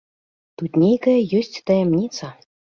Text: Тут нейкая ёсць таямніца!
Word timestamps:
Тут 0.61 0.71
нейкая 0.85 1.15
ёсць 1.43 1.63
таямніца! 1.71 2.35